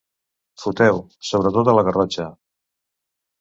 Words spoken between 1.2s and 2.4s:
sobretot a la Garrotxa.